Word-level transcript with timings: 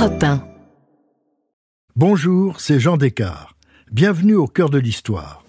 Europe 0.00 0.22
1. 0.22 0.40
Bonjour, 1.94 2.58
c'est 2.58 2.80
Jean 2.80 2.96
Descartes. 2.96 3.54
Bienvenue 3.92 4.34
au 4.34 4.46
cœur 4.46 4.70
de 4.70 4.78
l'histoire. 4.78 5.44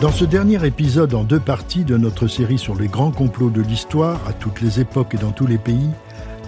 Dans 0.00 0.10
ce 0.10 0.24
dernier 0.24 0.66
épisode 0.66 1.14
en 1.14 1.22
deux 1.22 1.38
parties 1.38 1.84
de 1.84 1.96
notre 1.96 2.26
série 2.26 2.58
sur 2.58 2.74
les 2.74 2.88
grands 2.88 3.12
complots 3.12 3.50
de 3.50 3.62
l'histoire, 3.62 4.20
à 4.26 4.32
toutes 4.32 4.60
les 4.60 4.80
époques 4.80 5.14
et 5.14 5.18
dans 5.18 5.30
tous 5.30 5.46
les 5.46 5.58
pays, 5.58 5.90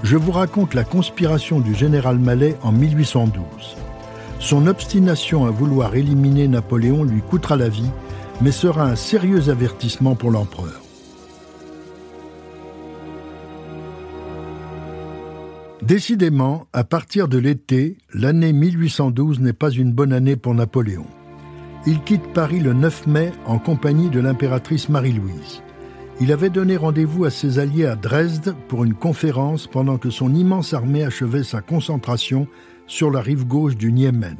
je 0.03 0.17
vous 0.17 0.33
raconte 0.33 0.75
la 0.75 0.85
conspiration 0.85 1.61
du 1.61 1.75
général 1.75 2.19
Mallet 2.19 2.57
en 2.63 2.73
1812. 2.73 3.45
Son 4.41 4.67
obstination 4.67 5.47
à 5.47 5.51
vouloir 5.51 5.95
éliminer 5.95 6.49
Napoléon 6.49 7.05
lui 7.05 7.23
coûtera 7.23 7.57
la 7.57 7.69
vie, 7.69 7.91
mais 8.41 8.51
sera 8.51 8.85
un 8.85 8.97
sérieux 8.97 9.49
avertissement 9.49 10.17
pour 10.17 10.33
l'empereur. 10.33 10.81
Décidément, 15.83 16.67
à 16.73 16.85
partir 16.85 17.29
de 17.29 17.39
l'été, 17.39 17.99
l'année 18.15 18.53
1812 18.53 19.41
n'est 19.41 19.53
pas 19.53 19.71
une 19.71 19.93
bonne 19.93 20.13
année 20.13 20.37
pour 20.37 20.55
Napoléon. 20.55 21.07
Il 21.87 22.01
quitte 22.03 22.33
Paris 22.33 22.61
le 22.61 22.73
9 22.73 23.07
mai 23.09 23.33
en 23.47 23.59
compagnie 23.59 24.09
de 24.09 24.21
l'impératrice 24.21 24.89
Marie-Louise. 24.89 25.63
Il 26.23 26.31
avait 26.31 26.51
donné 26.51 26.77
rendez-vous 26.77 27.25
à 27.25 27.31
ses 27.31 27.59
alliés 27.59 27.87
à 27.87 27.97
Dresde 27.97 28.55
pour 28.69 28.85
une 28.85 28.95
conférence 28.95 29.67
pendant 29.67 29.99
que 29.99 30.09
son 30.09 30.33
immense 30.33 30.73
armée 30.73 31.03
achevait 31.03 31.43
sa 31.43 31.63
concentration 31.63 32.47
sur 32.87 33.11
la 33.11 33.21
rive 33.21 33.45
gauche 33.45 33.77
du 33.77 33.93
Niémen. 33.93 34.39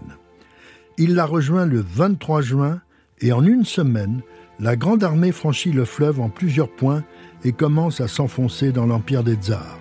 Il 0.97 1.17
la 1.17 1.25
rejoint 1.25 1.67
le 1.67 1.81
23 1.81 2.41
juin 2.41 2.81
et 3.21 3.33
en 3.33 3.45
une 3.45 3.65
semaine, 3.65 4.21
la 4.61 4.77
grande 4.77 5.03
armée 5.03 5.33
franchit 5.33 5.73
le 5.73 5.85
fleuve 5.85 6.21
en 6.21 6.29
plusieurs 6.29 6.71
points 6.71 7.03
et 7.43 7.51
commence 7.51 8.01
à 8.01 8.07
s'enfoncer 8.07 8.71
dans 8.71 8.87
l'empire 8.87 9.25
des 9.25 9.35
tsars. 9.35 9.81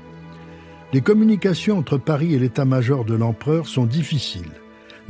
Les 0.94 1.02
communications 1.02 1.78
entre 1.78 2.00
Paris 2.00 2.34
et 2.34 2.40
l'état-major 2.40 3.06
de 3.06 3.14
l'empereur 3.14 3.68
sont 3.68 3.86
difficiles. 3.86 4.61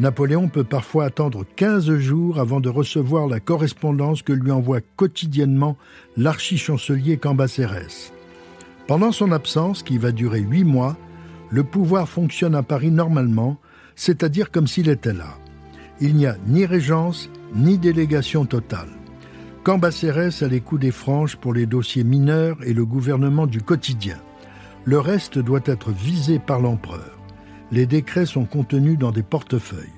Napoléon 0.02 0.48
peut 0.48 0.64
parfois 0.64 1.06
attendre 1.06 1.46
15 1.58 1.96
jours 2.00 2.40
avant 2.40 2.60
de 2.60 2.70
recevoir 2.70 3.28
la 3.28 3.40
correspondance 3.40 4.24
que 4.24 4.34
lui 4.34 4.50
envoie 4.50 4.82
quotidiennement 4.96 5.78
l'archichancelier 6.18 7.18
Cambacérès. 7.18 8.12
Pendant 8.88 9.12
son 9.12 9.32
absence, 9.32 9.84
qui 9.84 10.00
va 10.00 10.12
durer 10.12 10.40
huit 10.40 10.64
mois, 10.64 10.98
le 11.52 11.64
pouvoir 11.64 12.10
fonctionne 12.10 12.56
à 12.56 12.64
Paris 12.64 12.90
normalement, 12.90 13.58
c'est-à-dire 13.96 14.50
comme 14.50 14.66
s'il 14.66 14.90
était 14.90 15.14
là. 15.14 15.38
Il 16.00 16.16
n'y 16.16 16.26
a 16.26 16.36
ni 16.48 16.66
régence, 16.66 17.30
ni 17.54 17.78
délégation 17.78 18.46
totale. 18.46 18.90
Cambacérès 19.64 20.42
a 20.42 20.48
les 20.48 20.62
coups 20.62 20.82
des 20.82 20.90
franges 20.90 21.38
pour 21.38 21.54
les 21.54 21.68
dossiers 21.68 22.04
mineurs 22.04 22.58
et 22.64 22.74
le 22.74 22.86
gouvernement 22.86 23.46
du 23.46 23.62
quotidien. 23.62 24.18
Le 24.84 24.98
reste 24.98 25.38
doit 25.38 25.62
être 25.66 25.92
visé 25.92 26.40
par 26.40 26.60
l'empereur 26.60 27.21
les 27.72 27.86
décrets 27.86 28.26
sont 28.26 28.46
contenus 28.46 28.98
dans 28.98 29.12
des 29.12 29.24
portefeuilles. 29.24 29.94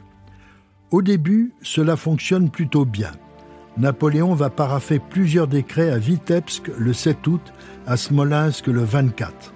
Au 0.92 1.02
début, 1.02 1.54
cela 1.64 1.96
fonctionne 1.96 2.50
plutôt 2.50 2.86
bien. 2.86 3.12
Napoléon 3.78 4.36
va 4.36 4.52
paraffer 4.52 5.00
plusieurs 5.00 5.48
décrets 5.48 5.90
à 5.90 5.98
Vitebsk 5.98 6.70
le 6.78 6.94
7 6.94 7.26
août, 7.26 7.54
à 7.88 7.98
Smolensk 7.98 8.68
le 8.68 8.84
24. 8.84 9.54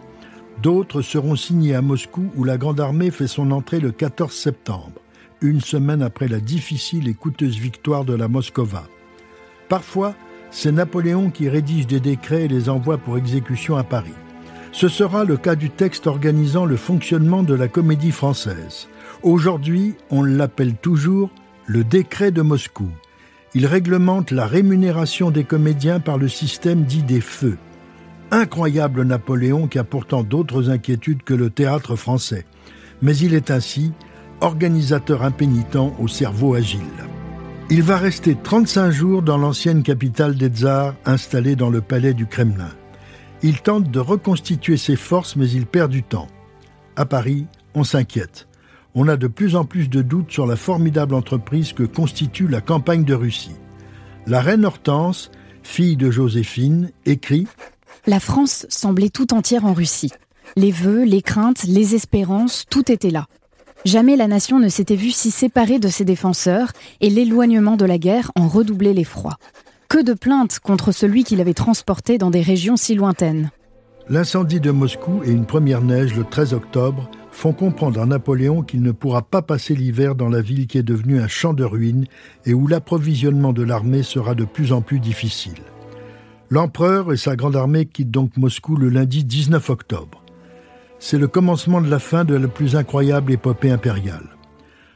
D'autres 0.63 1.03
seront 1.03 1.35
signés 1.35 1.75
à 1.75 1.83
Moscou 1.83 2.31
où 2.35 2.43
la 2.43 2.57
Grande 2.57 2.79
Armée 2.79 3.11
fait 3.11 3.27
son 3.27 3.51
entrée 3.51 3.79
le 3.79 3.91
14 3.91 4.33
septembre, 4.33 4.99
une 5.41 5.61
semaine 5.61 6.01
après 6.01 6.27
la 6.27 6.39
difficile 6.39 7.07
et 7.07 7.13
coûteuse 7.13 7.59
victoire 7.59 8.05
de 8.05 8.15
la 8.15 8.27
Moscova. 8.27 8.87
Parfois, 9.69 10.15
c'est 10.49 10.71
Napoléon 10.71 11.29
qui 11.29 11.49
rédige 11.49 11.85
des 11.85 11.99
décrets 11.99 12.45
et 12.45 12.47
les 12.47 12.69
envoie 12.69 12.97
pour 12.97 13.19
exécution 13.19 13.75
à 13.75 13.83
Paris. 13.83 14.13
Ce 14.77 14.89
sera 14.89 15.23
le 15.23 15.37
cas 15.37 15.55
du 15.55 15.71
texte 15.71 16.05
organisant 16.05 16.63
le 16.63 16.75
fonctionnement 16.75 17.41
de 17.41 17.55
la 17.55 17.67
comédie 17.67 18.11
française. 18.11 18.87
Aujourd'hui, 19.23 19.95
on 20.11 20.21
l'appelle 20.21 20.75
toujours 20.75 21.31
le 21.65 21.83
décret 21.83 22.29
de 22.29 22.43
Moscou. 22.43 22.87
Il 23.55 23.65
réglemente 23.65 24.29
la 24.29 24.45
rémunération 24.45 25.31
des 25.31 25.45
comédiens 25.45 25.99
par 25.99 26.19
le 26.19 26.27
système 26.27 26.83
dit 26.83 27.01
des 27.01 27.21
feux. 27.21 27.57
Incroyable 28.29 29.01
Napoléon 29.01 29.65
qui 29.65 29.79
a 29.79 29.83
pourtant 29.83 30.21
d'autres 30.21 30.69
inquiétudes 30.69 31.23
que 31.23 31.33
le 31.33 31.49
théâtre 31.49 31.95
français. 31.95 32.45
Mais 33.01 33.17
il 33.17 33.33
est 33.33 33.49
ainsi 33.49 33.93
organisateur 34.41 35.23
impénitent 35.23 35.91
au 35.97 36.07
cerveau 36.07 36.53
agile. 36.53 36.81
Il 37.71 37.81
va 37.81 37.97
rester 37.97 38.37
35 38.43 38.91
jours 38.91 39.23
dans 39.23 39.39
l'ancienne 39.39 39.81
capitale 39.81 40.35
des 40.35 40.49
tsars 40.49 40.93
installée 41.03 41.55
dans 41.55 41.71
le 41.71 41.81
palais 41.81 42.13
du 42.13 42.27
Kremlin. 42.27 42.69
Il 43.43 43.61
tente 43.61 43.91
de 43.91 43.99
reconstituer 43.99 44.77
ses 44.77 44.95
forces, 44.95 45.35
mais 45.35 45.49
il 45.49 45.65
perd 45.67 45.91
du 45.91 46.03
temps. 46.03 46.27
À 46.95 47.05
Paris, 47.05 47.45
on 47.75 47.83
s'inquiète. 47.83 48.47
On 48.95 49.07
a 49.07 49.15
de 49.15 49.27
plus 49.27 49.55
en 49.55 49.63
plus 49.63 49.89
de 49.89 50.01
doutes 50.01 50.31
sur 50.31 50.47
la 50.47 50.55
formidable 50.55 51.13
entreprise 51.13 51.73
que 51.73 51.83
constitue 51.83 52.47
la 52.47 52.61
campagne 52.61 53.03
de 53.03 53.13
Russie. 53.13 53.55
La 54.25 54.41
reine 54.41 54.65
Hortense, 54.65 55.29
fille 55.61 55.97
de 55.97 56.09
Joséphine, 56.09 56.91
écrit 57.05 57.47
La 58.07 58.19
France 58.19 58.65
semblait 58.69 59.09
tout 59.09 59.35
entière 59.35 59.65
en 59.65 59.73
Russie. 59.73 60.11
Les 60.55 60.71
vœux, 60.71 61.03
les 61.03 61.21
craintes, 61.21 61.63
les 61.65 61.93
espérances, 61.93 62.65
tout 62.69 62.91
était 62.91 63.11
là. 63.11 63.27
Jamais 63.85 64.15
la 64.15 64.27
nation 64.27 64.59
ne 64.59 64.69
s'était 64.69 64.95
vue 64.95 65.11
si 65.11 65.29
séparée 65.29 65.77
de 65.77 65.89
ses 65.89 66.03
défenseurs, 66.03 66.71
et 66.99 67.11
l'éloignement 67.11 67.77
de 67.77 67.85
la 67.85 67.99
guerre 67.99 68.31
en 68.35 68.47
redoublait 68.47 68.93
l'effroi. 68.93 69.37
Que 69.89 70.03
de 70.03 70.13
plaintes 70.13 70.59
contre 70.59 70.91
celui 70.91 71.23
qui 71.23 71.37
l'avait 71.37 71.53
transporté 71.53 72.17
dans 72.17 72.29
des 72.29 72.41
régions 72.41 72.75
si 72.75 72.93
lointaines. 72.93 73.51
L'incendie 74.09 74.59
de 74.59 74.71
Moscou 74.71 75.21
et 75.23 75.31
une 75.31 75.45
première 75.45 75.81
neige 75.81 76.13
le 76.13 76.25
13 76.25 76.53
octobre 76.53 77.09
font 77.31 77.53
comprendre 77.53 78.01
à 78.01 78.05
Napoléon 78.05 78.63
qu'il 78.63 78.81
ne 78.81 78.91
pourra 78.91 79.21
pas 79.21 79.41
passer 79.41 79.75
l'hiver 79.75 80.15
dans 80.15 80.27
la 80.27 80.41
ville 80.41 80.67
qui 80.67 80.77
est 80.77 80.83
devenue 80.83 81.21
un 81.21 81.29
champ 81.29 81.53
de 81.53 81.63
ruines 81.63 82.05
et 82.45 82.53
où 82.53 82.67
l'approvisionnement 82.67 83.53
de 83.53 83.63
l'armée 83.63 84.03
sera 84.03 84.35
de 84.35 84.43
plus 84.43 84.73
en 84.73 84.81
plus 84.81 84.99
difficile. 84.99 85.61
L'empereur 86.49 87.13
et 87.13 87.17
sa 87.17 87.37
grande 87.37 87.55
armée 87.55 87.85
quittent 87.85 88.11
donc 88.11 88.35
Moscou 88.35 88.75
le 88.75 88.89
lundi 88.89 89.23
19 89.23 89.69
octobre. 89.69 90.21
C'est 90.99 91.17
le 91.17 91.29
commencement 91.29 91.79
de 91.79 91.89
la 91.89 91.99
fin 91.99 92.25
de 92.25 92.35
la 92.35 92.49
plus 92.49 92.75
incroyable 92.75 93.31
épopée 93.31 93.71
impériale. 93.71 94.35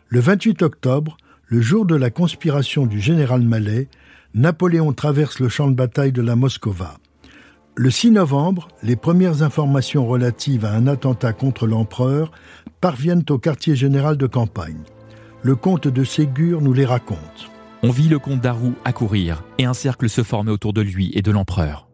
Le 0.10 0.20
28 0.20 0.62
octobre, 0.64 1.16
le 1.46 1.62
jour 1.62 1.86
de 1.86 1.96
la 1.96 2.10
conspiration 2.10 2.86
du 2.86 3.00
général 3.00 3.42
Mallet, 3.42 3.88
Napoléon 4.34 4.94
traverse 4.94 5.40
le 5.40 5.50
champ 5.50 5.68
de 5.68 5.76
bataille 5.76 6.14
de 6.14 6.22
la 6.22 6.38
Moscova. 6.38 6.96
Le 7.76 7.92
6 7.92 8.12
novembre, 8.12 8.70
les 8.82 8.96
premières 8.96 9.44
informations 9.44 10.08
relatives 10.08 10.64
à 10.64 10.72
un 10.72 10.88
attentat 10.88 11.34
contre 11.34 11.68
l'empereur 11.68 12.32
parviennent 12.80 13.26
au 13.30 13.38
quartier 13.38 13.76
général 13.76 14.16
de 14.16 14.28
campagne. 14.28 14.84
Le 15.42 15.58
comte 15.58 15.90
de 15.90 16.04
Ségur 16.06 16.62
nous 16.62 16.72
les 16.72 16.86
raconte. 16.86 17.52
On 17.84 17.90
vit 17.90 18.08
le 18.08 18.20
comte 18.20 18.40
Darou 18.40 18.74
accourir 18.86 19.44
et 19.58 19.66
un 19.66 19.74
cercle 19.74 20.08
se 20.08 20.24
formait 20.24 20.52
autour 20.52 20.72
de 20.72 20.82
lui 20.82 21.12
et 21.14 21.22
de 21.22 21.32
l'empereur. 21.32 21.90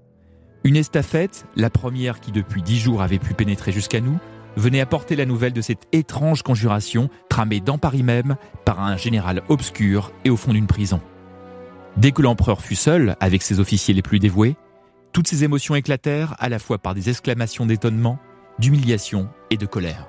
Une 0.64 0.76
estafette, 0.76 1.48
la 1.56 1.72
première 1.72 2.20
qui 2.20 2.32
depuis 2.32 2.62
dix 2.62 2.78
jours 2.78 3.02
avait 3.02 3.18
pu 3.18 3.34
pénétrer 3.34 3.72
jusqu'à 3.72 4.00
nous, 4.00 4.20
venait 4.58 4.82
apporter 4.82 5.16
la 5.16 5.26
nouvelle 5.26 5.54
de 5.54 5.62
cette 5.62 5.88
étrange 5.92 6.44
conjuration 6.44 7.10
tramée 7.30 7.62
dans 7.62 7.80
Paris 7.80 8.04
même 8.04 8.36
par 8.64 8.80
un 8.80 8.96
général 8.96 9.42
obscur 9.50 10.12
et 10.24 10.30
au 10.30 10.38
fond 10.38 10.54
d'une 10.54 10.68
prison. 10.68 11.02
Dès 11.98 12.12
que 12.12 12.22
l'empereur 12.22 12.62
fut 12.62 12.76
seul, 12.76 13.16
avec 13.20 13.42
ses 13.42 13.60
officiers 13.60 13.96
les 13.96 14.04
plus 14.04 14.20
dévoués, 14.20 14.56
toutes 15.14 15.28
ses 15.28 15.44
émotions 15.44 15.74
éclatèrent 15.74 16.36
à 16.38 16.48
la 16.48 16.60
fois 16.60 16.78
par 16.78 16.94
des 16.94 17.10
exclamations 17.10 17.66
d'étonnement, 17.66 18.20
d'humiliation 18.60 19.30
et 19.50 19.58
de 19.58 19.66
colère. 19.66 20.08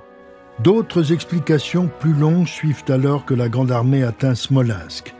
D'autres 0.62 1.12
explications 1.12 1.88
plus 2.00 2.12
longues 2.12 2.46
suivent 2.46 2.84
alors 2.88 3.24
que 3.24 3.32
la 3.32 3.48
grande 3.48 3.72
armée 3.72 4.02
atteint 4.02 4.34
Smolensk. 4.34 5.14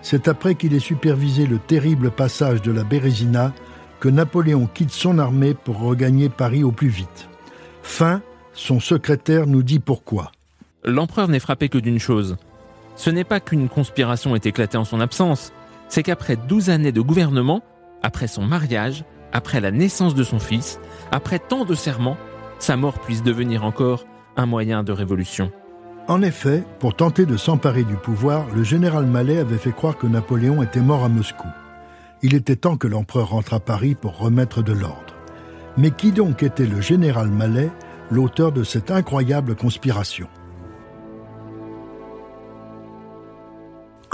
C'est 0.00 0.28
après 0.28 0.54
qu'il 0.54 0.72
ait 0.72 0.78
supervisé 0.78 1.46
le 1.46 1.58
terrible 1.58 2.10
passage 2.10 2.62
de 2.62 2.72
la 2.72 2.84
Bérésina 2.84 3.52
que 4.00 4.08
Napoléon 4.08 4.66
quitte 4.66 4.92
son 4.92 5.18
armée 5.18 5.52
pour 5.52 5.78
regagner 5.78 6.30
Paris 6.30 6.64
au 6.64 6.72
plus 6.72 6.88
vite. 6.88 7.28
Fin, 7.82 8.22
son 8.54 8.80
secrétaire 8.80 9.46
nous 9.46 9.62
dit 9.62 9.78
pourquoi. 9.78 10.32
L'empereur 10.84 11.28
n'est 11.28 11.40
frappé 11.40 11.68
que 11.68 11.78
d'une 11.78 11.98
chose. 11.98 12.36
Ce 12.96 13.10
n'est 13.10 13.24
pas 13.24 13.40
qu'une 13.40 13.68
conspiration 13.68 14.36
ait 14.36 14.40
éclaté 14.44 14.76
en 14.76 14.84
son 14.84 15.00
absence, 15.00 15.52
c'est 15.88 16.02
qu'après 16.02 16.36
12 16.36 16.70
années 16.70 16.92
de 16.92 17.00
gouvernement, 17.00 17.62
après 18.02 18.26
son 18.26 18.42
mariage, 18.42 19.04
après 19.32 19.60
la 19.60 19.70
naissance 19.70 20.14
de 20.14 20.24
son 20.24 20.38
fils, 20.38 20.78
après 21.10 21.38
tant 21.38 21.64
de 21.64 21.74
serments, 21.74 22.16
sa 22.58 22.76
mort 22.76 23.00
puisse 23.00 23.22
devenir 23.22 23.64
encore 23.64 24.04
un 24.36 24.46
moyen 24.46 24.82
de 24.82 24.92
révolution. 24.92 25.50
En 26.06 26.20
effet, 26.22 26.62
pour 26.80 26.94
tenter 26.94 27.24
de 27.24 27.36
s'emparer 27.36 27.82
du 27.82 27.96
pouvoir, 27.96 28.46
le 28.54 28.62
général 28.62 29.06
Mallet 29.06 29.38
avait 29.38 29.56
fait 29.56 29.72
croire 29.72 29.96
que 29.96 30.06
Napoléon 30.06 30.62
était 30.62 30.80
mort 30.80 31.02
à 31.02 31.08
Moscou. 31.08 31.48
Il 32.22 32.34
était 32.34 32.56
temps 32.56 32.76
que 32.76 32.86
l'empereur 32.86 33.30
rentre 33.30 33.54
à 33.54 33.60
Paris 33.60 33.94
pour 33.94 34.18
remettre 34.18 34.62
de 34.62 34.72
l'ordre. 34.72 35.14
Mais 35.76 35.90
qui 35.90 36.12
donc 36.12 36.42
était 36.42 36.66
le 36.66 36.80
général 36.80 37.28
Mallet, 37.28 37.70
l'auteur 38.10 38.52
de 38.52 38.64
cette 38.64 38.90
incroyable 38.90 39.56
conspiration? 39.56 40.28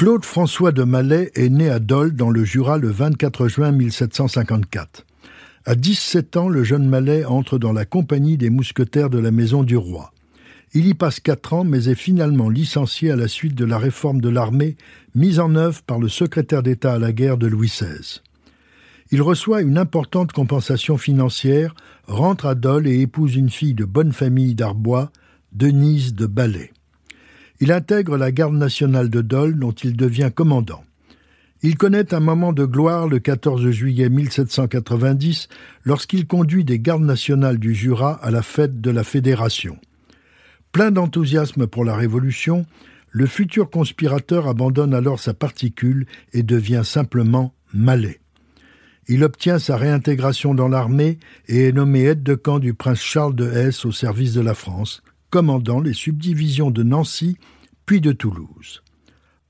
Claude 0.01 0.25
François 0.25 0.73
de 0.73 0.83
Mallet 0.83 1.31
est 1.35 1.51
né 1.51 1.69
à 1.69 1.79
Dole 1.79 2.17
dans 2.17 2.31
le 2.31 2.43
Jura 2.43 2.79
le 2.79 2.89
24 2.89 3.49
juin 3.49 3.71
1754. 3.71 5.05
À 5.67 5.75
17 5.75 6.39
ans, 6.39 6.49
le 6.49 6.65
jeune 6.65 6.89
Mallet 6.89 7.27
entre 7.27 7.59
dans 7.59 7.75
la 7.75 7.85
compagnie 7.85 8.39
des 8.39 8.49
mousquetaires 8.49 9.11
de 9.11 9.19
la 9.19 9.31
Maison 9.31 9.63
du 9.63 9.77
Roi. 9.77 10.11
Il 10.73 10.87
y 10.87 10.95
passe 10.95 11.21
quatre 11.21 11.53
ans, 11.53 11.65
mais 11.65 11.91
est 11.91 11.95
finalement 11.95 12.49
licencié 12.49 13.11
à 13.11 13.17
la 13.17 13.29
suite 13.29 13.55
de 13.55 13.67
la 13.67 13.77
réforme 13.77 14.23
de 14.23 14.31
l'armée 14.31 14.79
mise 15.15 15.39
en 15.39 15.55
œuvre 15.55 15.83
par 15.83 15.99
le 15.99 16.09
secrétaire 16.09 16.63
d'État 16.63 16.95
à 16.95 16.99
la 16.99 17.13
guerre 17.13 17.37
de 17.37 17.47
Louis 17.47 17.69
XVI. 17.69 18.23
Il 19.11 19.21
reçoit 19.21 19.61
une 19.61 19.77
importante 19.77 20.33
compensation 20.33 20.97
financière, 20.97 21.75
rentre 22.07 22.47
à 22.47 22.55
Dole 22.55 22.87
et 22.87 23.03
épouse 23.03 23.37
une 23.37 23.51
fille 23.51 23.75
de 23.75 23.85
bonne 23.85 24.13
famille 24.13 24.55
d'Arbois, 24.55 25.13
Denise 25.53 26.15
de 26.15 26.25
Ballet. 26.25 26.73
Il 27.61 27.73
intègre 27.73 28.17
la 28.17 28.33
garde 28.33 28.55
nationale 28.55 29.11
de 29.11 29.21
Dole 29.21 29.59
dont 29.59 29.73
il 29.73 29.95
devient 29.95 30.31
commandant. 30.35 30.83
Il 31.63 31.77
connaît 31.77 32.15
un 32.15 32.21
moment 32.21 32.55
de 32.55 32.65
gloire 32.65 33.07
le 33.07 33.19
14 33.19 33.71
juillet 33.71 34.09
1790 34.09 35.49
lorsqu'il 35.85 36.27
conduit 36.27 36.65
des 36.65 36.79
gardes 36.79 37.03
nationales 37.03 37.59
du 37.59 37.75
Jura 37.75 38.15
à 38.23 38.31
la 38.31 38.41
fête 38.41 38.81
de 38.81 38.91
la 38.91 39.05
Fédération. 39.05 39.77
Plein 40.73 40.91
d'enthousiasme 40.91 41.67
pour 41.67 41.85
la 41.85 41.97
Révolution, 41.97 42.65
le 43.11 43.27
futur 43.27 43.69
conspirateur 43.69 44.49
abandonne 44.49 44.95
alors 44.95 45.21
sa 45.21 45.35
particule 45.35 46.07
et 46.33 46.43
devient 46.43 46.83
simplement 46.83 47.53
Malais. 47.75 48.21
Il 49.07 49.23
obtient 49.23 49.59
sa 49.59 49.77
réintégration 49.77 50.55
dans 50.55 50.69
l'armée 50.69 51.19
et 51.47 51.67
est 51.67 51.73
nommé 51.73 52.05
aide 52.05 52.23
de 52.23 52.35
camp 52.35 52.59
du 52.59 52.73
prince 52.73 53.01
Charles 53.01 53.35
de 53.35 53.51
Hesse 53.51 53.85
au 53.85 53.93
service 53.93 54.33
de 54.33 54.41
la 54.41 54.55
France, 54.55 55.03
commandant 55.31 55.81
les 55.81 55.95
subdivisions 55.95 56.71
de 56.71 56.83
Nancy 56.83 57.37
puis 57.87 58.01
de 58.01 58.13
Toulouse. 58.13 58.83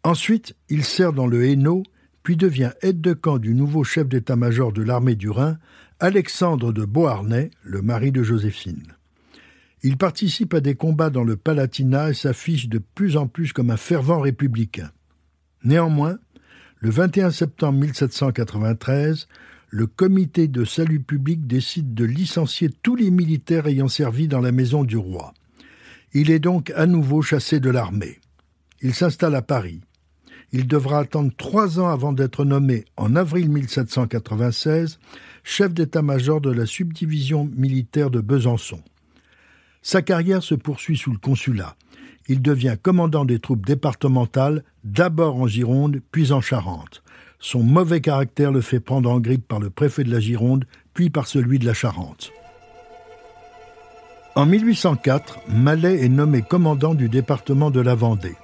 Ensuite, 0.03 0.55
il 0.69 0.85
sert 0.85 1.13
dans 1.13 1.27
le 1.27 1.45
Hainaut, 1.45 1.83
puis 2.23 2.37
devient 2.37 2.73
aide 2.83 3.01
de 3.01 3.13
camp 3.13 3.39
du 3.39 3.55
nouveau 3.55 3.85
chef 3.85 4.09
d'état-major 4.09 4.73
de 4.73 4.83
l'armée 4.83 5.15
du 5.15 5.31
Rhin, 5.31 5.59
Alexandre 5.99 6.73
de 6.73 6.85
Beauharnais, 6.85 7.51
le 7.63 7.83
mari 7.83 8.13
de 8.13 8.23
Joséphine. 8.23 8.95
Il 9.83 9.97
participe 9.97 10.55
à 10.55 10.61
des 10.61 10.75
combats 10.75 11.11
dans 11.11 11.25
le 11.25 11.37
Palatinat 11.37 12.11
et 12.11 12.15
s'affiche 12.15 12.69
de 12.69 12.79
plus 12.79 13.17
en 13.17 13.27
plus 13.27 13.53
comme 13.53 13.71
un 13.71 13.79
fervent 13.79 14.21
républicain. 14.21 14.91
Néanmoins, 15.65 16.19
le 16.79 16.91
21 16.91 17.31
septembre 17.31 17.79
1793, 17.79 19.29
le 19.69 19.87
comité 19.87 20.49
de 20.49 20.65
salut 20.65 21.01
public 21.01 21.47
décide 21.47 21.95
de 21.95 22.05
licencier 22.05 22.71
tous 22.83 22.97
les 22.97 23.11
militaires 23.11 23.67
ayant 23.67 23.89
servi 23.89 24.29
dans 24.29 24.41
la 24.41 24.53
maison 24.53 24.85
du 24.85 24.97
roi. 24.97 25.33
Il 26.13 26.31
est 26.33 26.41
donc 26.41 26.73
à 26.75 26.87
nouveau 26.87 27.23
chassé 27.23 27.61
de 27.61 27.71
l'armée. 27.71 28.19
Il 28.83 28.95
s'installe 28.95 29.37
à 29.37 29.43
Paris. 29.43 29.81
Il 30.53 30.67
devra 30.67 30.99
attendre 30.99 31.31
trois 31.37 31.79
ans 31.79 31.89
avant 31.89 32.13
d'être 32.13 32.45
nommé, 32.45 32.85
en 32.97 33.15
avril 33.15 33.49
1796, 33.49 34.99
chef 35.45 35.73
d'état-major 35.73 36.41
de 36.41 36.51
la 36.51 36.67
subdivision 36.67 37.49
militaire 37.55 38.11
de 38.11 38.21
Besançon. 38.21 38.81
Sa 39.83 40.03
carrière 40.03 40.43
se 40.43 40.57
poursuit 40.57 40.97
sous 40.97 41.13
le 41.13 41.19
consulat. 41.19 41.77
Il 42.27 42.43
devient 42.43 42.77
commandant 42.83 43.25
des 43.25 43.39
troupes 43.39 43.65
départementales, 43.65 44.65
d'abord 44.83 45.37
en 45.37 45.47
Gironde, 45.47 46.01
puis 46.11 46.33
en 46.33 46.41
Charente. 46.41 47.05
Son 47.39 47.63
mauvais 47.63 48.01
caractère 48.01 48.51
le 48.51 48.61
fait 48.61 48.81
prendre 48.81 49.11
en 49.11 49.21
grippe 49.21 49.47
par 49.47 49.61
le 49.61 49.71
préfet 49.71 50.03
de 50.03 50.11
la 50.11 50.21
Gironde, 50.21 50.65
puis 50.93 51.09
par 51.09 51.29
celui 51.29 51.61
de 51.61 51.67
la 51.67 51.75
Charente. 51.75 52.33
En 54.41 54.47
1804, 54.47 55.41
Mallet 55.51 56.03
est 56.03 56.09
nommé 56.09 56.41
commandant 56.41 56.95
du 56.95 57.11
département 57.11 57.71
de 57.71 57.83
la 57.83 57.95
Vendée. 57.95 58.37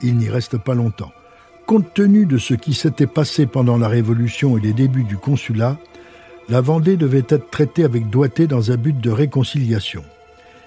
Il 0.00 0.16
n'y 0.16 0.28
reste 0.28 0.58
pas 0.58 0.74
longtemps. 0.74 1.10
Compte 1.66 1.92
tenu 1.92 2.24
de 2.24 2.38
ce 2.38 2.54
qui 2.54 2.72
s'était 2.72 3.08
passé 3.08 3.46
pendant 3.46 3.76
la 3.76 3.88
Révolution 3.88 4.56
et 4.56 4.60
les 4.60 4.72
débuts 4.72 5.02
du 5.02 5.16
consulat, 5.16 5.76
la 6.48 6.60
Vendée 6.60 6.96
devait 6.96 7.26
être 7.28 7.50
traitée 7.50 7.82
avec 7.82 8.08
doigté 8.10 8.46
dans 8.46 8.70
un 8.70 8.76
but 8.76 8.96
de 9.00 9.10
réconciliation. 9.10 10.04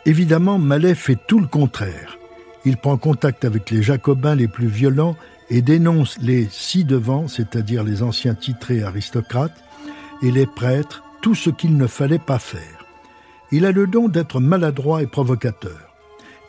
Évidemment, 0.05 0.59
Mallet 0.59 0.95
fait 0.95 1.17
tout 1.27 1.39
le 1.39 1.47
contraire. 1.47 2.17
Il 2.65 2.75
prend 2.75 2.97
contact 2.97 3.45
avec 3.45 3.69
les 3.71 3.83
jacobins 3.83 4.35
les 4.35 4.49
plus 4.49 4.67
violents 4.67 5.15
et 5.49 5.61
dénonce 5.61 6.17
les 6.19 6.49
ci-devant, 6.51 7.29
c'est-à-dire 7.29 7.85
les 7.85 8.03
anciens 8.03 8.35
titrés 8.35 8.83
aristocrates, 8.83 9.63
et 10.21 10.31
les 10.31 10.45
prêtres, 10.45 11.05
tout 11.21 11.35
ce 11.35 11.51
qu'il 11.51 11.77
ne 11.77 11.87
fallait 11.87 12.19
pas 12.19 12.37
faire. 12.37 12.82
Il 13.55 13.67
a 13.67 13.71
le 13.71 13.85
don 13.85 14.09
d'être 14.09 14.39
maladroit 14.39 15.03
et 15.03 15.05
provocateur. 15.05 15.77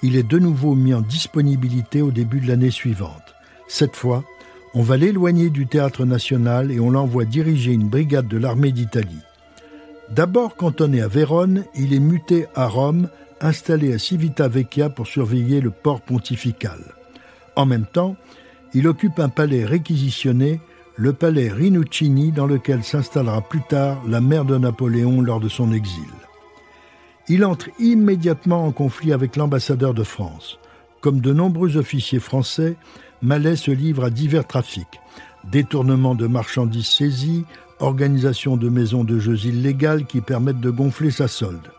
Il 0.03 0.17
est 0.17 0.27
de 0.27 0.39
nouveau 0.39 0.75
mis 0.75 0.95
en 0.95 1.03
disponibilité 1.03 2.01
au 2.01 2.11
début 2.11 2.41
de 2.41 2.49
l'année 2.49 2.71
suivante. 2.71 3.35
Cette 3.69 3.95
fois, 3.95 4.25
on 4.73 4.81
va 4.81 4.97
l'éloigner 4.97 5.51
du 5.51 5.67
théâtre 5.67 6.07
national 6.07 6.73
et 6.73 6.81
on 6.81 6.89
l'envoie 6.89 7.27
diriger 7.27 7.73
une 7.73 7.91
brigade 7.91 8.27
de 8.27 8.39
l'armée 8.39 8.73
d'Italie. 8.73 9.21
D'abord 10.09 10.57
cantonné 10.57 11.03
à 11.03 11.07
Vérone, 11.09 11.65
il 11.75 11.93
est 11.93 12.01
muté 12.01 12.47
à 12.55 12.69
Rome, 12.69 13.11
installé 13.39 13.93
à 13.93 13.99
Civitavecchia 13.99 14.89
pour 14.89 15.07
surveiller 15.07 15.61
le 15.61 15.73
port 15.73 16.01
pontifical. 16.01 16.81
En 17.55 17.67
même 17.67 17.85
temps, 17.85 18.17
il 18.73 18.89
occupe 18.89 19.19
un 19.19 19.29
palais 19.29 19.67
réquisitionné, 19.67 20.59
le 20.97 21.13
palais 21.13 21.51
Rinuccini, 21.51 22.33
dans 22.33 22.47
lequel 22.47 22.83
s'installera 22.83 23.43
plus 23.43 23.63
tard 23.69 24.03
la 24.09 24.23
mère 24.23 24.47
de 24.47 24.57
Napoléon 24.57 25.21
lors 25.21 25.41
de 25.41 25.51
son 25.51 25.71
exil. 25.71 26.09
Il 27.29 27.45
entre 27.45 27.69
immédiatement 27.79 28.67
en 28.67 28.73
conflit 28.73 29.13
avec 29.13 29.37
l'ambassadeur 29.37 29.95
de 29.95 30.05
France. 30.05 30.59
Comme 31.01 31.21
de 31.21 31.33
nombreux 31.33 31.77
officiers 31.77 32.21
français, 32.21 32.77
Mallet 33.23 33.57
se 33.57 33.71
livre 33.71 34.05
à 34.05 34.11
divers 34.11 34.47
trafics 34.47 35.01
détournement 35.51 36.15
de 36.15 36.27
marchandises 36.27 36.89
saisies, 36.89 37.45
organisation 37.81 38.57
de 38.57 38.69
maisons 38.69 39.05
de 39.05 39.19
jeux 39.19 39.47
illégales 39.47 40.07
qui 40.07 40.21
permettent 40.21 40.61
de 40.61 40.71
gonfler 40.71 41.11
sa 41.11 41.29
solde. 41.29 41.71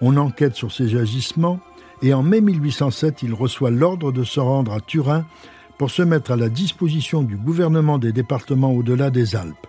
On 0.00 0.16
enquête 0.16 0.54
sur 0.54 0.72
ses 0.72 0.96
agissements 0.96 1.60
et 2.02 2.14
en 2.14 2.22
mai 2.22 2.40
1807, 2.40 3.22
il 3.22 3.34
reçoit 3.34 3.70
l'ordre 3.70 4.12
de 4.12 4.24
se 4.24 4.40
rendre 4.40 4.72
à 4.72 4.80
Turin 4.80 5.24
pour 5.78 5.90
se 5.90 6.02
mettre 6.02 6.30
à 6.30 6.36
la 6.36 6.48
disposition 6.48 7.22
du 7.22 7.36
gouvernement 7.36 7.98
des 7.98 8.12
départements 8.12 8.72
au-delà 8.72 9.10
des 9.10 9.36
Alpes. 9.36 9.66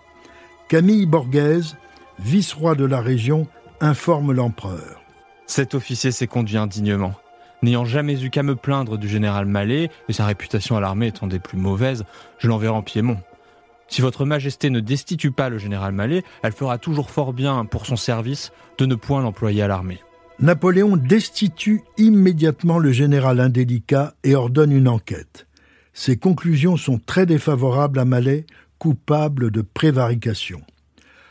Camille 0.67 1.05
Borghese, 1.05 1.77
vice-roi 2.19 2.75
de 2.75 2.85
la 2.85 3.01
région, 3.01 3.47
informe 3.81 4.31
l'empereur. 4.33 5.04
Cet 5.47 5.75
officier 5.75 6.11
s'est 6.11 6.27
conduit 6.27 6.57
indignement. 6.57 7.13
N'ayant 7.61 7.85
jamais 7.85 8.21
eu 8.23 8.29
qu'à 8.29 8.43
me 8.43 8.55
plaindre 8.55 8.97
du 8.97 9.07
général 9.07 9.45
Mallet, 9.45 9.89
et 10.09 10.13
sa 10.13 10.25
réputation 10.25 10.75
à 10.75 10.81
l'armée 10.81 11.07
étant 11.07 11.27
des 11.27 11.39
plus 11.39 11.57
mauvaises, 11.57 12.03
je 12.39 12.47
l'enverrai 12.47 12.75
en 12.75 12.81
Piémont. 12.81 13.19
Si 13.87 14.01
votre 14.01 14.25
majesté 14.25 14.71
ne 14.71 14.79
destitue 14.79 15.31
pas 15.31 15.49
le 15.49 15.59
général 15.59 15.93
Mallet, 15.93 16.23
elle 16.41 16.51
fera 16.51 16.77
toujours 16.79 17.11
fort 17.11 17.33
bien 17.33 17.65
pour 17.65 17.85
son 17.85 17.95
service 17.95 18.51
de 18.79 18.85
ne 18.85 18.95
point 18.95 19.21
l'employer 19.21 19.61
à 19.61 19.67
l'armée. 19.67 20.01
Napoléon 20.39 20.97
destitue 20.97 21.83
immédiatement 21.97 22.79
le 22.79 22.91
général 22.91 23.39
indélicat 23.39 24.15
et 24.23 24.35
ordonne 24.35 24.71
une 24.71 24.87
enquête. 24.87 25.47
Ses 25.93 26.17
conclusions 26.17 26.75
sont 26.75 26.99
très 26.99 27.25
défavorables 27.25 27.99
à 27.99 28.05
Mallet, 28.05 28.45
coupable 28.79 29.51
de 29.51 29.61
prévarication. 29.61 30.61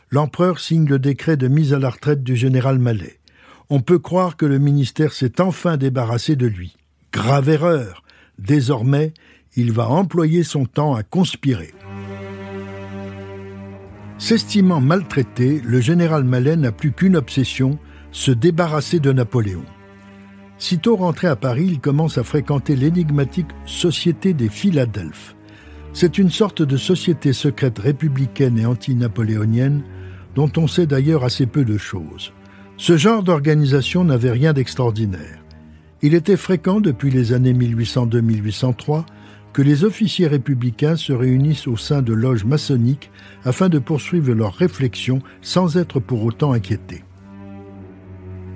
L'empereur 0.09 0.59
signe 0.59 0.87
le 0.87 0.97
décret 0.97 1.37
de 1.37 1.47
mise 1.47 1.73
à 1.73 1.79
la 1.79 1.89
retraite 1.89 2.23
du 2.23 2.35
général 2.35 2.79
Mallet 2.79 3.19
on 3.69 3.79
peut 3.79 3.99
croire 3.99 4.37
que 4.37 4.45
le 4.45 4.59
ministère 4.59 5.13
s'est 5.13 5.41
enfin 5.41 5.77
débarrassé 5.77 6.35
de 6.35 6.47
lui. 6.47 6.75
Grave 7.11 7.49
erreur. 7.49 8.03
Désormais, 8.37 9.13
il 9.55 9.71
va 9.71 9.89
employer 9.89 10.43
son 10.43 10.65
temps 10.65 10.95
à 10.95 11.03
conspirer. 11.03 11.73
S'estimant 14.17 14.81
maltraité, 14.81 15.61
le 15.63 15.81
général 15.81 16.23
Mallet 16.23 16.55
n'a 16.55 16.71
plus 16.71 16.91
qu'une 16.91 17.15
obsession, 17.15 17.77
se 18.11 18.31
débarrasser 18.31 18.99
de 18.99 19.11
Napoléon. 19.11 19.65
Sitôt 20.57 20.95
rentré 20.95 21.27
à 21.27 21.35
Paris, 21.35 21.67
il 21.67 21.79
commence 21.79 22.17
à 22.17 22.23
fréquenter 22.23 22.75
l'énigmatique 22.75 23.49
Société 23.65 24.33
des 24.33 24.47
Philadelphes. 24.47 25.35
C'est 25.91 26.17
une 26.17 26.29
sorte 26.29 26.61
de 26.61 26.77
société 26.77 27.33
secrète 27.33 27.79
républicaine 27.79 28.57
et 28.57 28.65
anti-napoléonienne 28.65 29.83
dont 30.33 30.51
on 30.57 30.67
sait 30.67 30.87
d'ailleurs 30.87 31.23
assez 31.23 31.45
peu 31.45 31.65
de 31.65 31.77
choses. 31.77 32.33
Ce 32.77 32.97
genre 32.97 33.23
d'organisation 33.23 34.03
n'avait 34.03 34.31
rien 34.31 34.51
d'extraordinaire. 34.51 35.39
Il 36.01 36.13
était 36.13 36.37
fréquent 36.37 36.81
depuis 36.81 37.09
les 37.09 37.31
années 37.31 37.53
1802-1803 37.53 39.05
que 39.53 39.61
les 39.61 39.85
officiers 39.85 40.27
républicains 40.27 40.97
se 40.97 41.13
réunissent 41.13 41.67
au 41.67 41.77
sein 41.77 42.01
de 42.01 42.13
loges 42.13 42.43
maçonniques 42.43 43.11
afin 43.45 43.69
de 43.69 43.79
poursuivre 43.79 44.33
leurs 44.33 44.53
réflexions 44.53 45.19
sans 45.41 45.77
être 45.77 46.01
pour 46.01 46.25
autant 46.25 46.51
inquiétés. 46.51 47.05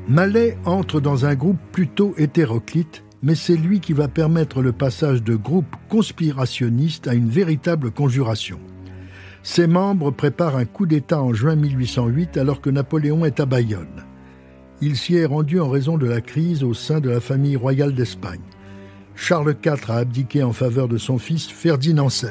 Mallet 0.09 0.57
entre 0.65 0.99
dans 0.99 1.25
un 1.25 1.35
groupe 1.35 1.59
plutôt 1.71 2.13
hétéroclite, 2.17 3.05
mais 3.23 3.35
c'est 3.35 3.55
lui 3.55 3.79
qui 3.79 3.93
va 3.93 4.09
permettre 4.09 4.61
le 4.61 4.73
passage 4.73 5.23
de 5.23 5.35
groupes 5.35 5.75
conspirationnistes 5.87 7.07
à 7.07 7.13
une 7.13 7.29
véritable 7.29 7.91
conjuration. 7.91 8.59
Ses 9.43 9.67
membres 9.67 10.11
préparent 10.11 10.57
un 10.57 10.65
coup 10.65 10.85
d'État 10.85 11.21
en 11.21 11.33
juin 11.33 11.55
1808 11.55 12.35
alors 12.35 12.59
que 12.59 12.69
Napoléon 12.69 13.23
est 13.23 13.39
à 13.39 13.45
Bayonne. 13.45 14.08
Il 14.81 14.95
s'y 14.95 15.15
est 15.15 15.25
rendu 15.25 15.59
en 15.59 15.69
raison 15.69 15.97
de 15.97 16.07
la 16.07 16.21
crise 16.21 16.63
au 16.63 16.73
sein 16.73 16.99
de 16.99 17.09
la 17.09 17.19
famille 17.19 17.55
royale 17.55 17.93
d'Espagne. 17.93 18.39
Charles 19.15 19.55
IV 19.63 19.91
a 19.91 19.97
abdiqué 19.97 20.43
en 20.43 20.53
faveur 20.53 20.87
de 20.87 20.97
son 20.97 21.17
fils 21.17 21.47
Ferdinand 21.47 22.07
VII. 22.07 22.29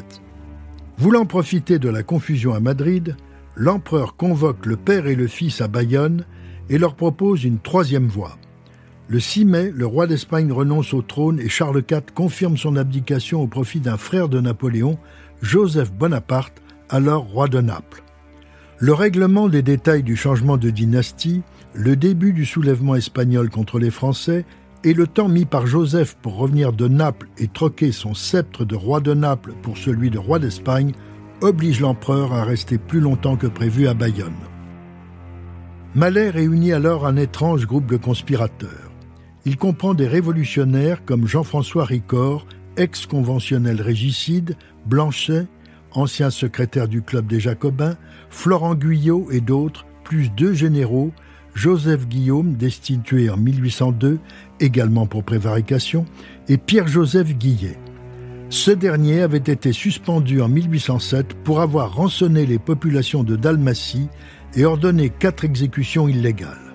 Voulant 0.96 1.26
profiter 1.26 1.78
de 1.78 1.88
la 1.88 2.02
confusion 2.02 2.54
à 2.54 2.60
Madrid, 2.60 3.16
l'empereur 3.54 4.16
convoque 4.16 4.66
le 4.66 4.76
père 4.76 5.06
et 5.06 5.14
le 5.14 5.26
fils 5.26 5.60
à 5.60 5.68
Bayonne 5.68 6.24
et 6.70 6.78
leur 6.78 6.94
propose 6.94 7.44
une 7.44 7.58
troisième 7.58 8.08
voie. 8.08 8.38
Le 9.08 9.20
6 9.20 9.44
mai, 9.44 9.72
le 9.74 9.86
roi 9.86 10.06
d'Espagne 10.06 10.52
renonce 10.52 10.92
au 10.92 11.02
trône 11.02 11.40
et 11.40 11.48
Charles 11.48 11.82
IV 11.90 12.12
confirme 12.14 12.56
son 12.56 12.76
abdication 12.76 13.42
au 13.42 13.46
profit 13.46 13.80
d'un 13.80 13.96
frère 13.96 14.28
de 14.28 14.40
Napoléon, 14.40 14.98
Joseph 15.40 15.92
Bonaparte, 15.92 16.62
alors 16.90 17.24
roi 17.24 17.48
de 17.48 17.60
Naples. 17.60 18.02
Le 18.80 18.92
règlement 18.92 19.48
des 19.48 19.62
détails 19.62 20.04
du 20.04 20.14
changement 20.14 20.56
de 20.56 20.70
dynastie, 20.70 21.42
le 21.74 21.96
début 21.96 22.32
du 22.32 22.44
soulèvement 22.44 22.94
espagnol 22.94 23.50
contre 23.50 23.80
les 23.80 23.90
Français 23.90 24.44
et 24.84 24.94
le 24.94 25.08
temps 25.08 25.28
mis 25.28 25.46
par 25.46 25.66
Joseph 25.66 26.16
pour 26.22 26.36
revenir 26.36 26.72
de 26.72 26.86
Naples 26.86 27.28
et 27.38 27.48
troquer 27.48 27.90
son 27.90 28.14
sceptre 28.14 28.64
de 28.64 28.76
roi 28.76 29.00
de 29.00 29.14
Naples 29.14 29.54
pour 29.62 29.76
celui 29.76 30.10
de 30.10 30.18
roi 30.18 30.38
d'Espagne 30.38 30.92
oblige 31.40 31.80
l'empereur 31.80 32.32
à 32.32 32.44
rester 32.44 32.78
plus 32.78 33.00
longtemps 33.00 33.36
que 33.36 33.48
prévu 33.48 33.88
à 33.88 33.94
Bayonne. 33.94 34.32
Malais 35.96 36.30
réunit 36.30 36.72
alors 36.72 37.04
un 37.04 37.16
étrange 37.16 37.66
groupe 37.66 37.86
de 37.86 37.96
conspirateurs. 37.96 38.92
Il 39.44 39.56
comprend 39.56 39.94
des 39.94 40.06
révolutionnaires 40.06 41.04
comme 41.04 41.26
Jean-François 41.26 41.84
Ricord, 41.84 42.46
ex-conventionnel 42.76 43.82
régicide, 43.82 44.56
Blanchet, 44.86 45.48
ancien 45.92 46.30
secrétaire 46.30 46.88
du 46.88 47.02
Club 47.02 47.26
des 47.26 47.40
Jacobins, 47.40 47.96
Florent 48.30 48.74
Guyot 48.74 49.28
et 49.30 49.40
d'autres, 49.40 49.86
plus 50.04 50.30
deux 50.30 50.52
généraux, 50.52 51.12
Joseph 51.54 52.06
Guillaume, 52.06 52.54
destitué 52.54 53.30
en 53.30 53.36
1802, 53.36 54.18
également 54.60 55.06
pour 55.06 55.24
prévarication, 55.24 56.06
et 56.48 56.56
Pierre-Joseph 56.56 57.36
Guillet. 57.36 57.78
Ce 58.50 58.70
dernier 58.70 59.20
avait 59.22 59.36
été 59.38 59.72
suspendu 59.72 60.40
en 60.40 60.48
1807 60.48 61.34
pour 61.44 61.60
avoir 61.60 61.94
rançonné 61.94 62.46
les 62.46 62.58
populations 62.58 63.22
de 63.22 63.36
Dalmatie 63.36 64.08
et 64.54 64.64
ordonné 64.64 65.10
quatre 65.10 65.44
exécutions 65.44 66.08
illégales. 66.08 66.74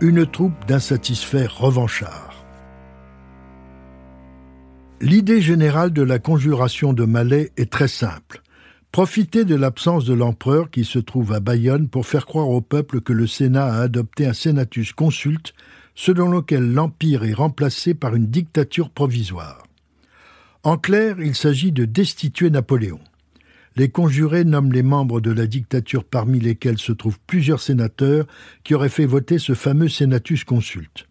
Une 0.00 0.26
troupe 0.26 0.66
d'insatisfaits 0.66 1.48
revanchards. 1.48 2.25
L'idée 5.02 5.42
générale 5.42 5.92
de 5.92 6.00
la 6.00 6.18
conjuration 6.18 6.94
de 6.94 7.04
Malais 7.04 7.52
est 7.58 7.70
très 7.70 7.86
simple. 7.86 8.40
Profiter 8.92 9.44
de 9.44 9.54
l'absence 9.54 10.06
de 10.06 10.14
l'empereur 10.14 10.70
qui 10.70 10.86
se 10.86 10.98
trouve 10.98 11.34
à 11.34 11.40
Bayonne 11.40 11.88
pour 11.88 12.06
faire 12.06 12.24
croire 12.24 12.48
au 12.48 12.62
peuple 12.62 13.02
que 13.02 13.12
le 13.12 13.26
Sénat 13.26 13.66
a 13.66 13.82
adopté 13.82 14.26
un 14.26 14.32
senatus 14.32 14.94
consulte 14.94 15.52
selon 15.94 16.30
lequel 16.30 16.72
l'Empire 16.72 17.24
est 17.24 17.34
remplacé 17.34 17.92
par 17.92 18.14
une 18.14 18.28
dictature 18.28 18.88
provisoire. 18.88 19.66
En 20.62 20.78
clair, 20.78 21.16
il 21.20 21.34
s'agit 21.34 21.72
de 21.72 21.84
destituer 21.84 22.48
Napoléon. 22.48 23.00
Les 23.76 23.90
conjurés 23.90 24.44
nomment 24.44 24.72
les 24.72 24.82
membres 24.82 25.20
de 25.20 25.30
la 25.30 25.46
dictature 25.46 26.04
parmi 26.04 26.40
lesquels 26.40 26.78
se 26.78 26.92
trouvent 26.92 27.20
plusieurs 27.26 27.60
sénateurs 27.60 28.26
qui 28.64 28.74
auraient 28.74 28.88
fait 28.88 29.04
voter 29.04 29.38
ce 29.38 29.52
fameux 29.52 29.88
Senatus 29.88 30.44
consulte. 30.44 31.06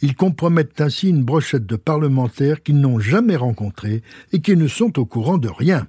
Ils 0.00 0.14
compromettent 0.14 0.80
ainsi 0.80 1.08
une 1.08 1.24
brochette 1.24 1.66
de 1.66 1.76
parlementaires 1.76 2.62
qu'ils 2.62 2.80
n'ont 2.80 2.98
jamais 2.98 3.36
rencontrés 3.36 4.02
et 4.32 4.40
qui 4.40 4.56
ne 4.56 4.68
sont 4.68 4.98
au 4.98 5.04
courant 5.04 5.38
de 5.38 5.48
rien. 5.48 5.86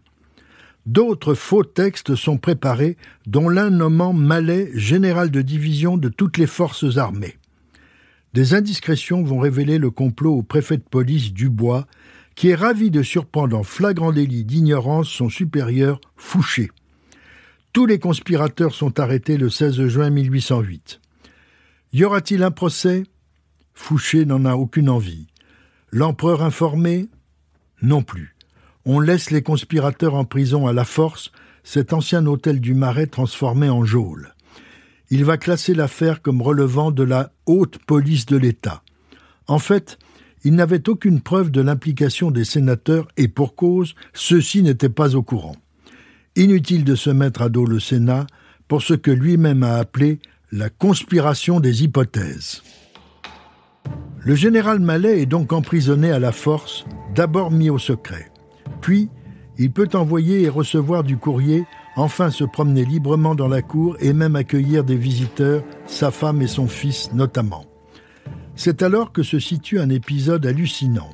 D'autres 0.86 1.34
faux 1.34 1.64
textes 1.64 2.16
sont 2.16 2.38
préparés, 2.38 2.98
dont 3.28 3.50
l'un 3.50 3.70
nommant 3.70 4.14
Malais 4.14 4.72
général 4.74 5.30
de 5.30 5.42
division 5.42 5.98
de 5.98 6.10
toutes 6.10 6.38
les 6.38 6.48
forces 6.48 6.98
armées. 6.98 7.38
Des 8.34 8.54
indiscrétions 8.54 9.24
vont 9.24 9.40
révéler 9.40 9.78
le 9.78 9.92
complot 9.92 10.36
au 10.36 10.44
préfet 10.44 10.78
de 10.78 10.84
police 10.84 11.34
Dubois, 11.34 11.86
qui 12.36 12.50
est 12.50 12.56
ravi 12.56 12.90
de 12.90 13.04
surprendre 13.04 13.58
en 13.58 13.64
flagrant 13.64 14.12
délit 14.12 14.46
d'ignorance 14.46 15.10
son 15.10 15.30
supérieur 15.30 16.00
Fouché. 16.16 16.70
Tous 17.74 17.86
les 17.86 18.00
conspirateurs 18.00 18.74
sont 18.74 19.00
arrêtés 19.00 19.38
le 19.38 19.50
16 19.50 19.88
juin 19.88 20.10
1808. 20.10 21.02
Y 21.94 22.04
aura-t-il 22.04 22.44
un 22.44 22.52
procès? 22.52 23.04
Fouché 23.82 24.26
n'en 24.26 24.46
a 24.46 24.56
aucune 24.56 24.90
envie. 24.90 25.26
L'empereur 25.92 26.44
informé? 26.44 27.08
Non 27.82 28.04
plus. 28.04 28.36
On 28.86 29.00
laisse 29.00 29.32
les 29.32 29.42
conspirateurs 29.42 30.14
en 30.14 30.26
prison 30.26 30.68
à 30.68 30.74
la 30.74 30.84
force, 30.84 31.32
cet 31.64 31.94
ancien 31.94 32.28
hôtel 32.28 32.60
du 32.60 32.76
Marais 32.76 33.08
transformé 33.08 33.68
en 33.68 33.86
geôle. 33.86 34.36
Il 35.10 35.26
va 35.26 35.38
classer 35.38 35.74
l'affaire 35.74 36.22
comme 36.22 36.42
relevant 36.42 36.92
de 36.92 37.04
la 37.04 37.32
haute 37.48 37.80
police 37.88 38.28
de 38.28 38.38
l'État. 38.38 38.84
En 39.48 39.60
fait, 39.60 39.98
il 40.44 40.54
n'avait 40.54 40.88
aucune 40.88 41.22
preuve 41.22 41.50
de 41.50 41.62
l'implication 41.62 42.30
des 42.32 42.46
sénateurs 42.46 43.08
et 43.18 43.30
pour 43.30 43.56
cause, 43.56 43.96
ceux-ci 44.14 44.62
n'étaient 44.62 44.90
pas 44.90 45.16
au 45.16 45.24
courant. 45.24 45.56
Inutile 46.36 46.84
de 46.84 46.96
se 46.96 47.10
mettre 47.10 47.42
à 47.42 47.50
dos 47.50 47.66
le 47.66 47.80
Sénat 47.80 48.28
pour 48.68 48.84
ce 48.84 48.94
que 48.94 49.10
lui-même 49.10 49.64
a 49.64 49.78
appelé 49.78 50.20
la 50.52 50.70
conspiration 50.70 51.60
des 51.60 51.84
hypothèses. 51.84 52.62
Le 54.20 54.36
général 54.36 54.80
Mallet 54.80 55.22
est 55.22 55.26
donc 55.26 55.54
emprisonné 55.54 56.12
à 56.12 56.20
la 56.20 56.32
force, 56.32 56.86
d'abord 57.16 57.52
mis 57.52 57.70
au 57.70 57.78
secret. 57.78 58.32
Puis, 58.82 59.10
il 59.58 59.72
peut 59.72 59.90
envoyer 59.94 60.44
et 60.44 60.50
recevoir 60.50 61.04
du 61.04 61.18
courrier, 61.18 61.66
enfin 61.96 62.30
se 62.30 62.44
promener 62.44 62.86
librement 62.86 63.36
dans 63.36 63.48
la 63.48 63.62
cour 63.62 63.98
et 64.00 64.14
même 64.14 64.36
accueillir 64.36 64.84
des 64.84 64.96
visiteurs, 64.96 65.64
sa 65.86 66.12
femme 66.12 66.42
et 66.42 66.48
son 66.48 66.68
fils 66.68 67.12
notamment. 67.14 67.66
C'est 68.56 68.84
alors 68.84 69.12
que 69.12 69.24
se 69.24 69.40
situe 69.40 69.80
un 69.80 69.90
épisode 69.90 70.46
hallucinant. 70.46 71.10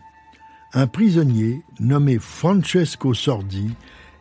Un 0.74 0.88
prisonnier, 0.88 1.62
nommé 1.80 2.18
Francesco 2.20 3.14
Sordi, 3.14 3.70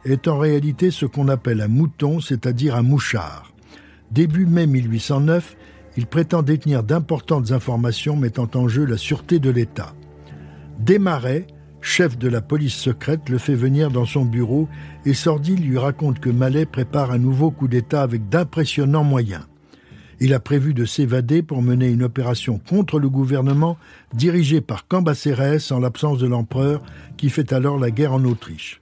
est 0.05 0.29
en 0.29 0.39
réalité 0.39 0.91
ce 0.91 1.07
qu'on 1.07 1.29
appelle 1.29 1.61
un 1.61 1.69
mouton, 1.69 2.21
c'est-à-dire 2.21 2.77
un 2.77 2.83
mouchard. 2.83 3.53
Début 4.11 4.47
mai 4.47 4.67
1809, 4.67 5.57
il 5.97 6.07
prétend 6.07 6.43
détenir 6.43 6.83
d'importantes 6.83 7.53
informations 7.53 8.17
mettant 8.17 8.49
en 8.55 8.69
jeu 8.69 8.85
la 8.85 8.97
sûreté 8.97 9.39
de 9.39 9.51
l'État. 9.51 9.95
Desmarais, 10.79 11.47
chef 11.81 12.19
de 12.19 12.29
la 12.29 12.41
police 12.41 12.75
secrète, 12.75 13.29
le 13.29 13.39
fait 13.39 13.55
venir 13.55 13.91
dans 13.91 14.07
son 14.07 14.25
bureau 14.25 14.69
et 15.05 15.15
Sordi 15.15 15.57
lui 15.57 15.79
raconte 15.79 16.19
que 16.19 16.31
Mallet 16.31 16.67
prépare 16.67 17.13
un 17.13 17.19
nouveau 17.19 17.51
coup 17.51 17.69
d'État 17.69 18.03
avec 18.03 18.29
d'impressionnants 18.29 19.05
moyens. 19.05 19.47
Il 20.21 20.33
a 20.33 20.41
prévu 20.41 20.75
de 20.75 20.85
s'évader 20.85 21.43
pour 21.43 21.63
mener 21.63 21.89
une 21.89 22.03
opération 22.03 22.59
contre 22.59 22.99
le 22.99 23.09
gouvernement 23.09 23.77
dirigée 24.15 24.61
par 24.61 24.87
Cambacérès 24.87 25.71
en 25.73 25.81
l'absence 25.81 26.19
de 26.19 26.27
l'empereur 26.27 26.83
qui 27.17 27.31
fait 27.31 27.53
alors 27.53 27.79
la 27.79 27.91
guerre 27.91 28.15
en 28.15 28.25
Autriche. 28.25 28.81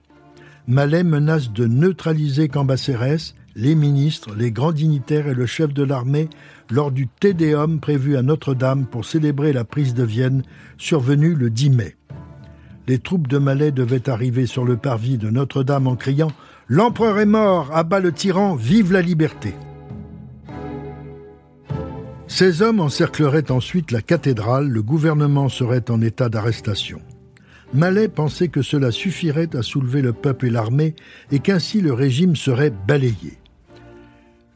Malais 0.67 1.03
menace 1.03 1.51
de 1.51 1.67
neutraliser 1.67 2.47
Cambacérès, 2.47 3.35
les 3.55 3.75
ministres, 3.75 4.33
les 4.35 4.51
grands 4.51 4.71
dignitaires 4.71 5.27
et 5.27 5.33
le 5.33 5.45
chef 5.45 5.73
de 5.73 5.83
l'armée 5.83 6.29
lors 6.71 6.91
du 6.91 7.07
Tédéum 7.07 7.79
prévu 7.79 8.17
à 8.17 8.21
Notre-Dame 8.21 8.85
pour 8.85 9.05
célébrer 9.05 9.53
la 9.53 9.63
prise 9.63 9.93
de 9.93 10.03
Vienne, 10.03 10.43
survenue 10.77 11.35
le 11.35 11.49
10 11.49 11.69
mai. 11.69 11.95
Les 12.87 12.99
troupes 12.99 13.27
de 13.27 13.37
Malais 13.37 13.71
devaient 13.71 14.09
arriver 14.09 14.45
sur 14.45 14.65
le 14.65 14.75
parvis 14.77 15.17
de 15.17 15.29
Notre-Dame 15.29 15.87
en 15.87 15.95
criant 15.95 16.31
L'empereur 16.67 17.19
est 17.19 17.25
mort, 17.25 17.69
abat 17.73 17.99
le 17.99 18.11
tyran, 18.11 18.55
vive 18.55 18.91
la 18.91 19.01
liberté. 19.01 19.53
Ces 22.27 22.61
hommes 22.61 22.79
encercleraient 22.79 23.51
ensuite 23.51 23.91
la 23.91 24.01
cathédrale, 24.01 24.67
le 24.67 24.81
gouvernement 24.81 25.49
serait 25.49 25.91
en 25.91 26.01
état 26.01 26.29
d'arrestation. 26.29 26.99
Mallet 27.73 28.07
pensait 28.07 28.47
que 28.47 28.61
cela 28.61 28.91
suffirait 28.91 29.55
à 29.55 29.61
soulever 29.61 30.01
le 30.01 30.13
peuple 30.13 30.47
et 30.47 30.49
l'armée 30.49 30.95
et 31.31 31.39
qu'ainsi 31.39 31.81
le 31.81 31.93
régime 31.93 32.35
serait 32.35 32.73
balayé. 32.87 33.42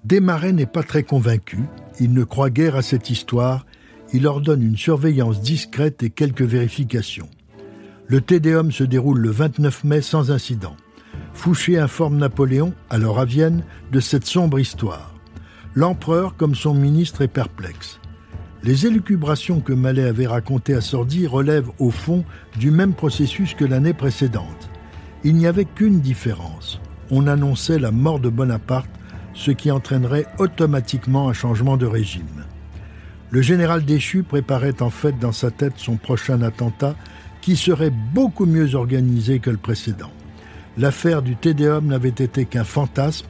Desmarais 0.06 0.54
n'est 0.54 0.66
pas 0.66 0.84
très 0.84 1.04
convaincu, 1.04 1.60
il 2.00 2.14
ne 2.14 2.24
croit 2.24 2.50
guère 2.50 2.76
à 2.76 2.82
cette 2.82 3.10
histoire, 3.10 3.66
il 4.14 4.28
ordonne 4.28 4.64
une 4.64 4.78
surveillance 4.78 5.42
discrète 5.42 6.04
et 6.04 6.10
quelques 6.10 6.44
vérifications. 6.44 7.30
Le 8.08 8.22
Tédéum 8.22 8.72
se 8.72 8.86
déroule 8.86 9.20
le 9.20 9.32
29 9.32 9.84
mai 9.84 10.02
sans 10.02 10.32
incident. 10.32 10.78
Fouché 11.34 11.78
informe 11.78 12.18
Napoléon, 12.18 12.74
alors 12.90 13.20
à 13.20 13.26
Vienne, 13.26 13.64
de 13.92 14.00
cette 14.00 14.26
sombre 14.26 14.60
histoire. 14.60 15.14
L'empereur, 15.76 16.38
comme 16.38 16.56
son 16.56 16.74
ministre, 16.74 17.22
est 17.22 17.28
perplexe. 17.28 18.00
Les 18.64 18.86
élucubrations 18.86 19.60
que 19.60 19.74
Mallet 19.74 20.06
avait 20.06 20.26
racontées 20.26 20.74
à 20.74 20.82
Sordi 20.82 21.28
relèvent 21.28 21.70
au 21.80 21.92
fond 21.92 22.24
du 22.58 22.72
même 22.72 22.94
processus 22.94 23.54
que 23.54 23.66
l'année 23.66 23.94
précédente. 23.94 24.70
Il 25.24 25.36
n'y 25.36 25.48
avait 25.48 25.66
qu'une 25.66 26.00
différence. 26.00 26.80
On 27.12 27.28
annonçait 27.28 27.80
la 27.80 27.92
mort 27.92 28.20
de 28.20 28.30
Bonaparte, 28.30 28.90
ce 29.38 29.52
qui 29.52 29.72
entraînerait 29.72 30.26
automatiquement 30.40 31.30
un 31.30 31.34
changement 31.34 31.78
de 31.78 31.86
régime. 31.86 32.46
Le 33.30 33.42
général 33.42 33.86
déchu 33.86 34.24
préparait 34.24 34.82
en 34.82 34.90
fait 34.90 35.18
dans 35.20 35.32
sa 35.32 35.52
tête 35.52 35.74
son 35.78 35.96
prochain 35.98 36.42
attentat 36.42 36.96
qui 37.42 37.56
serait 37.56 37.94
beaucoup 38.14 38.46
mieux 38.46 38.76
organisé 38.76 39.40
que 39.40 39.52
le 39.52 39.58
précédent. 39.58 40.12
L'affaire 40.78 41.22
du 41.22 41.36
Tédéum 41.36 41.86
n'avait 41.86 42.10
été 42.10 42.46
qu'un 42.46 42.64
fantasme 42.64 43.28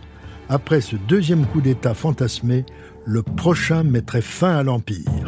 après 0.50 0.80
ce 0.80 0.96
deuxième 0.96 1.46
coup 1.46 1.60
d'État 1.60 1.94
fantasmé, 1.94 2.66
le 3.06 3.22
prochain 3.22 3.84
mettrait 3.84 4.22
fin 4.22 4.56
à 4.56 4.64
l'Empire. 4.64 5.26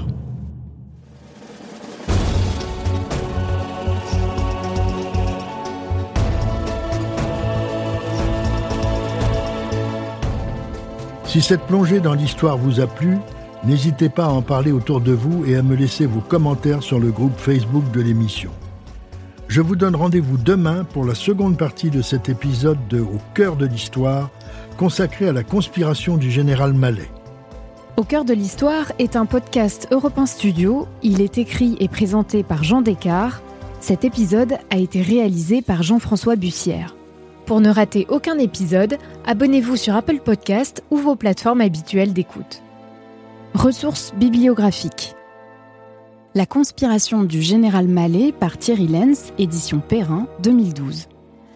Si 11.39 11.45
cette 11.45 11.67
plongée 11.67 12.01
dans 12.01 12.15
l'histoire 12.15 12.57
vous 12.57 12.81
a 12.81 12.85
plu, 12.85 13.17
n'hésitez 13.63 14.09
pas 14.09 14.25
à 14.25 14.29
en 14.29 14.41
parler 14.41 14.73
autour 14.73 14.99
de 14.99 15.13
vous 15.13 15.45
et 15.45 15.55
à 15.55 15.63
me 15.63 15.73
laisser 15.73 16.05
vos 16.05 16.19
commentaires 16.19 16.83
sur 16.83 16.99
le 16.99 17.11
groupe 17.11 17.37
Facebook 17.37 17.89
de 17.93 18.01
l'émission. 18.01 18.51
Je 19.47 19.61
vous 19.61 19.77
donne 19.77 19.95
rendez-vous 19.95 20.35
demain 20.35 20.83
pour 20.83 21.05
la 21.05 21.15
seconde 21.15 21.57
partie 21.57 21.91
de 21.91 22.01
cet 22.01 22.27
épisode 22.27 22.85
de 22.89 22.99
Au 22.99 23.19
cœur 23.35 23.55
de 23.55 23.65
l'histoire, 23.65 24.31
consacré 24.75 25.29
à 25.29 25.31
la 25.31 25.43
conspiration 25.43 26.17
du 26.17 26.29
général 26.29 26.73
Mallet. 26.73 27.09
Au 27.95 28.03
cœur 28.03 28.25
de 28.25 28.33
l'histoire 28.33 28.91
est 28.99 29.15
un 29.15 29.25
podcast 29.25 29.87
Europe 29.91 30.19
Studio. 30.25 30.89
Il 31.03 31.21
est 31.21 31.37
écrit 31.37 31.77
et 31.79 31.87
présenté 31.87 32.43
par 32.43 32.65
Jean 32.65 32.81
Descartes. 32.81 33.41
Cet 33.79 34.03
épisode 34.03 34.57
a 34.71 34.77
été 34.77 35.01
réalisé 35.01 35.61
par 35.61 35.83
Jean-François 35.83 36.35
Bussière. 36.35 36.97
Pour 37.49 37.61
ne 37.61 37.71
rater 37.71 38.05
aucun 38.09 38.37
épisode, 38.37 38.99
abonnez-vous 39.25 39.75
sur 39.75 39.95
Apple 39.95 40.19
Podcast 40.19 40.83
ou 40.91 40.97
vos 40.97 41.15
plateformes 41.15 41.61
habituelles 41.61 42.13
d'écoute. 42.13 42.61
Ressources 43.55 44.13
bibliographiques. 44.13 45.15
La 46.35 46.45
conspiration 46.45 47.23
du 47.23 47.41
général 47.41 47.87
Mallet 47.87 48.33
par 48.39 48.59
Thierry 48.59 48.85
Lenz, 48.85 49.33
édition 49.39 49.79
Perrin, 49.79 50.27
2012. 50.43 51.07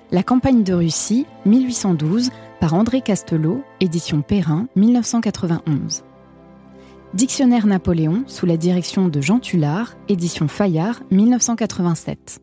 La 0.09 0.23
campagne 0.23 0.63
de 0.63 0.73
Russie, 0.73 1.27
1812, 1.45 2.31
par 2.59 2.73
André 2.73 3.01
Castelot, 3.01 3.63
édition 3.79 4.23
Perrin, 4.23 4.65
1991. 4.75 6.03
Dictionnaire 7.13 7.67
Napoléon, 7.67 8.23
sous 8.25 8.47
la 8.47 8.57
direction 8.57 9.09
de 9.09 9.21
Jean 9.21 9.38
Tullard, 9.38 9.93
édition 10.09 10.47
Fayard, 10.47 11.03
1987. 11.12 12.39